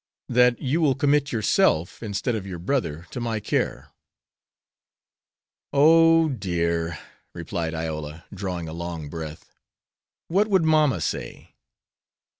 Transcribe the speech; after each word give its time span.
"That 0.29 0.59
you 0.59 0.81
will 0.81 0.95
commit 0.95 1.31
yourself, 1.31 2.01
instead 2.01 2.33
of 2.33 2.47
your 2.47 2.57
brother, 2.57 3.05
to 3.11 3.19
my 3.19 3.39
care." 3.39 3.91
"Oh, 5.71 6.27
dear," 6.29 6.97
replied 7.35 7.75
Iola, 7.75 8.25
drawing 8.33 8.67
a 8.67 8.73
long 8.73 9.09
breath. 9.09 9.53
"What 10.27 10.47
would 10.47 10.65
mamma 10.65 11.01
say?" 11.01 11.53